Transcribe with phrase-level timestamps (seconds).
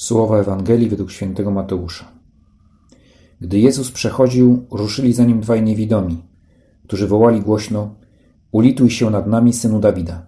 [0.00, 2.12] Słowa Ewangelii według świętego Mateusza.
[3.40, 6.22] Gdy Jezus przechodził, ruszyli za nim dwaj niewidomi,
[6.84, 7.94] którzy wołali głośno:
[8.52, 10.26] Ulituj się nad nami, synu Dawida.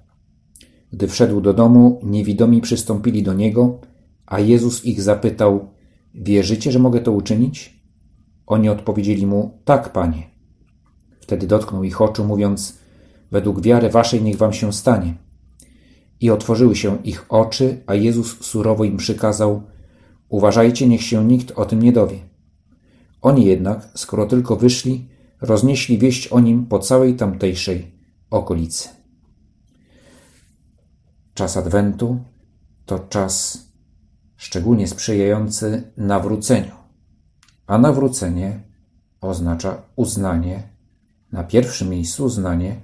[0.93, 3.81] Gdy wszedł do domu, niewidomi przystąpili do niego,
[4.27, 5.69] a Jezus ich zapytał:
[6.15, 7.83] Wierzycie, że mogę to uczynić?
[8.47, 10.31] Oni odpowiedzieli mu: Tak, panie.
[11.21, 12.79] Wtedy dotknął ich oczu, mówiąc:
[13.31, 15.15] Według wiary waszej niech wam się stanie.
[16.23, 19.63] I otworzyły się ich oczy, a Jezus surowo im przykazał:
[20.29, 22.19] Uważajcie, niech się nikt o tym nie dowie.
[23.23, 25.09] Oni jednak, skoro tylko wyszli,
[25.41, 27.93] roznieśli wieść o nim po całej tamtejszej
[28.31, 28.89] okolicy.
[31.35, 32.25] Czas Adwentu
[32.87, 33.67] to czas
[34.37, 36.75] szczególnie sprzyjający nawróceniu,
[37.67, 38.61] a nawrócenie
[39.21, 40.69] oznacza uznanie,
[41.33, 42.81] na pierwszym miejscu uznanie,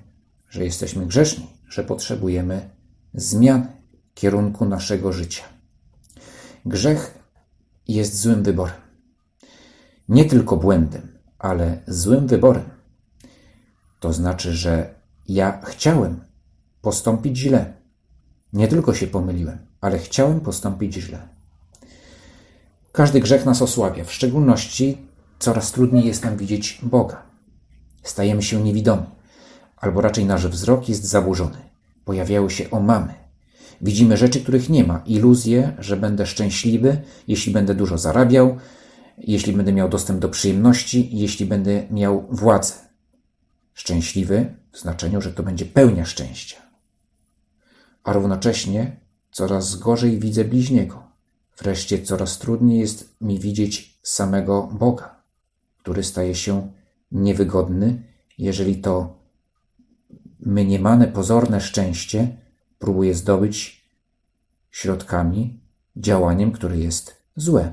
[0.49, 2.78] że jesteśmy grzeszni, że potrzebujemy
[3.15, 3.67] zmiany
[4.15, 5.45] kierunku naszego życia.
[6.67, 7.19] Grzech
[7.89, 8.77] jest złym wyborem.
[10.09, 12.71] Nie tylko błędem, ale złym wyborem.
[14.01, 14.95] To znaczy, że
[15.29, 16.25] ja chciałem
[16.83, 17.73] postąpić źle.
[18.53, 21.29] Nie tylko się pomyliłem, ale chciałem postąpić źle.
[22.93, 24.99] Każdy grzech nas osłabia, w szczególności
[25.39, 27.23] coraz trudniej jest nam widzieć Boga.
[28.03, 29.07] Stajemy się niewidomi,
[29.77, 31.68] albo raczej nasz wzrok jest zaburzony.
[32.09, 33.15] Pojawiają się omamy.
[33.81, 38.57] Widzimy rzeczy, których nie ma, iluzje, że będę szczęśliwy, jeśli będę dużo zarabiał,
[39.19, 42.75] jeśli będę miał dostęp do przyjemności, jeśli będę miał władzę.
[43.75, 46.57] Szczęśliwy w znaczeniu, że to będzie pełnia szczęścia.
[48.05, 51.03] A równocześnie coraz gorzej widzę bliźniego.
[51.59, 55.23] Wreszcie coraz trudniej jest mi widzieć samego Boga,
[55.79, 56.73] który staje się
[57.13, 58.03] niewygodny,
[58.39, 59.18] jeżeli to
[60.41, 62.37] mniemane pozorne szczęście
[62.79, 63.89] próbuje zdobyć
[64.71, 65.61] środkami,
[65.97, 67.73] działaniem, które jest złe.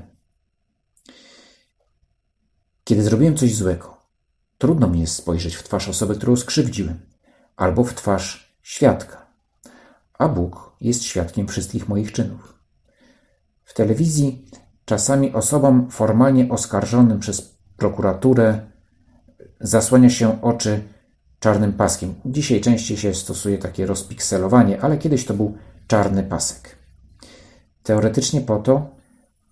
[2.84, 3.96] Kiedy zrobiłem coś złego,
[4.58, 7.00] trudno mi jest spojrzeć w twarz osoby, którą skrzywdziłem,
[7.56, 9.26] albo w twarz świadka,
[10.18, 12.58] a Bóg jest świadkiem wszystkich moich czynów.
[13.64, 14.50] W telewizji
[14.84, 18.70] czasami osobom formalnie oskarżonym przez prokuraturę
[19.60, 20.82] zasłania się oczy
[21.46, 22.14] czarnym paskiem.
[22.24, 25.54] Dzisiaj częściej się stosuje takie rozpikselowanie, ale kiedyś to był
[25.86, 26.76] czarny pasek.
[27.82, 28.90] Teoretycznie po to,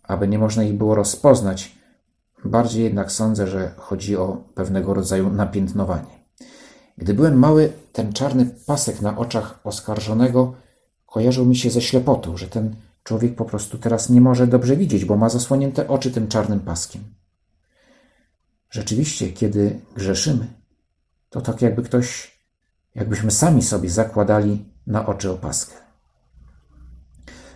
[0.02, 1.78] aby nie można ich było rozpoznać,
[2.44, 6.24] bardziej jednak sądzę, że chodzi o pewnego rodzaju napiętnowanie.
[6.98, 10.54] Gdy byłem mały, ten czarny pasek na oczach oskarżonego
[11.06, 15.04] kojarzył mi się ze ślepotą, że ten człowiek po prostu teraz nie może dobrze widzieć,
[15.04, 17.02] bo ma zasłonięte oczy tym czarnym paskiem.
[18.70, 20.63] Rzeczywiście, kiedy grzeszymy,
[21.34, 22.38] to tak jakby ktoś,
[22.94, 25.74] jakbyśmy sami sobie zakładali na oczy opaskę.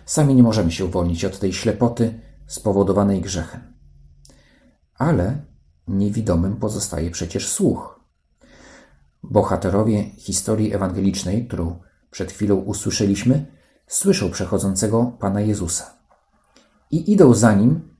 [0.05, 3.73] Sami nie możemy się uwolnić od tej ślepoty spowodowanej grzechem.
[4.95, 5.45] Ale
[5.87, 7.99] niewidomym pozostaje przecież słuch.
[9.23, 11.79] Bohaterowie historii ewangelicznej, którą
[12.11, 13.45] przed chwilą usłyszeliśmy,
[13.87, 15.93] słyszą przechodzącego Pana Jezusa
[16.91, 17.95] i idą za nim,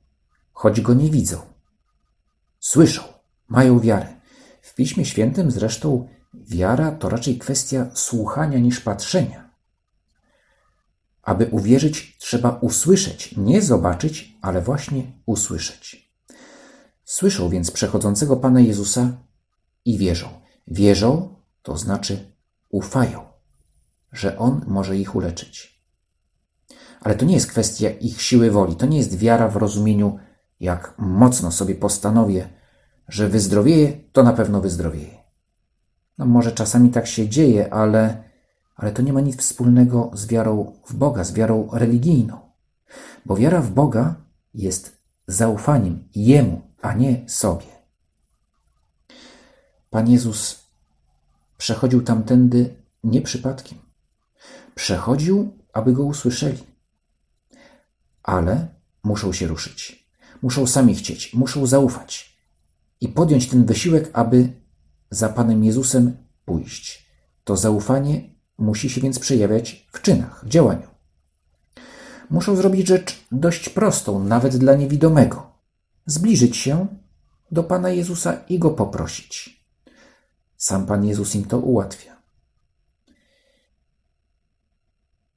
[0.52, 1.40] choć go nie widzą.
[2.58, 3.02] Słyszą,
[3.48, 4.19] mają wiarę.
[4.70, 9.50] W Piśmie Świętym zresztą wiara to raczej kwestia słuchania niż patrzenia.
[11.22, 16.12] Aby uwierzyć, trzeba usłyszeć, nie zobaczyć, ale właśnie usłyszeć.
[17.04, 19.12] Słyszą więc przechodzącego Pana Jezusa
[19.84, 20.28] i wierzą.
[20.66, 22.34] Wierzą to znaczy
[22.68, 23.24] ufają,
[24.12, 25.82] że On może ich uleczyć.
[27.00, 30.18] Ale to nie jest kwestia ich siły woli, to nie jest wiara w rozumieniu,
[30.60, 32.59] jak mocno sobie postanowię,
[33.10, 35.24] że wyzdrowieje, to na pewno wyzdrowieje.
[36.18, 38.24] No może czasami tak się dzieje, ale,
[38.76, 42.40] ale to nie ma nic wspólnego z wiarą w Boga, z wiarą religijną.
[43.26, 44.14] Bo wiara w Boga
[44.54, 47.66] jest zaufaniem Jemu, a nie sobie.
[49.90, 50.64] Pan Jezus
[51.58, 53.78] przechodził tamtędy nie przypadkiem.
[54.74, 56.66] Przechodził, aby go usłyszeli.
[58.22, 58.68] Ale
[59.02, 60.10] muszą się ruszyć.
[60.42, 62.39] Muszą sami chcieć, muszą zaufać
[63.00, 64.52] i podjąć ten wysiłek, aby
[65.10, 67.10] za Panem Jezusem pójść.
[67.44, 70.88] To zaufanie musi się więc przejawiać w czynach, w działaniu.
[72.30, 75.52] Muszą zrobić rzecz dość prostą, nawet dla niewidomego.
[76.06, 76.86] Zbliżyć się
[77.50, 79.60] do Pana Jezusa i Go poprosić.
[80.56, 82.22] Sam Pan Jezus im to ułatwia.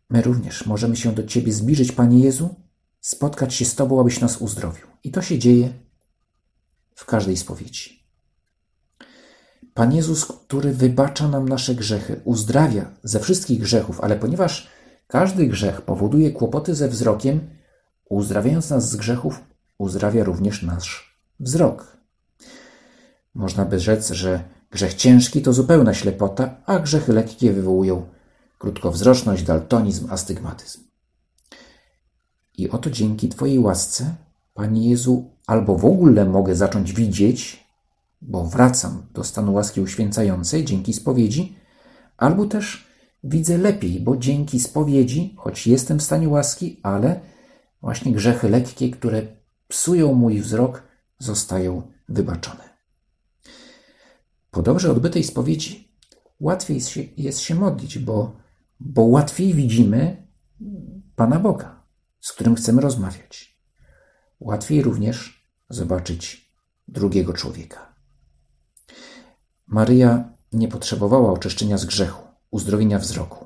[0.10, 2.56] My również możemy się do Ciebie zbliżyć, Panie Jezu,
[3.02, 4.88] spotkać się z Tobą, abyś nas uzdrowił.
[5.04, 5.83] I to się dzieje
[6.96, 8.04] w każdej spowiedzi.
[9.74, 14.68] Pan Jezus, który wybacza nam nasze grzechy, uzdrawia ze wszystkich grzechów, ale ponieważ
[15.08, 17.50] każdy grzech powoduje kłopoty ze wzrokiem,
[18.10, 19.40] uzdrawiając nas z grzechów,
[19.78, 21.98] uzdrawia również nasz wzrok.
[23.34, 28.08] Można by rzec, że grzech ciężki to zupełna ślepota, a grzechy lekkie wywołują
[28.60, 30.80] krótkowzroczność, daltonizm, astygmatyzm.
[32.58, 34.16] I oto dzięki Twojej łasce,
[34.54, 37.68] Panie Jezu, albo w ogóle mogę zacząć widzieć,
[38.22, 41.56] bo wracam do stanu łaski uświęcającej dzięki spowiedzi,
[42.18, 42.88] albo też
[43.24, 47.20] widzę lepiej, bo dzięki spowiedzi, choć jestem w stanie łaski, ale
[47.82, 49.22] właśnie grzechy lekkie, które
[49.68, 50.84] psują mój wzrok,
[51.20, 52.70] zostają wybaczone.
[54.52, 55.98] Po dobrze odbytej spowiedzi
[56.40, 58.36] łatwiej jest się, jest się modlić, bo,
[58.80, 60.28] bo łatwiej widzimy
[61.16, 61.84] Pana Boga,
[62.20, 63.53] z którym chcemy rozmawiać.
[64.44, 66.54] Łatwiej również zobaczyć
[66.88, 67.94] drugiego człowieka.
[69.68, 73.46] Maryja nie potrzebowała oczyszczenia z grzechu, uzdrowienia wzroku.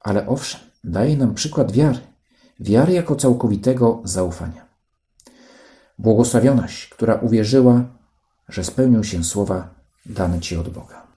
[0.00, 2.00] Ale owszem, daje nam przykład wiary,
[2.60, 4.68] wiary jako całkowitego zaufania.
[5.98, 7.84] Błogosławionaś, która uwierzyła,
[8.48, 9.74] że spełnią się słowa
[10.06, 11.07] dane Ci od Boga.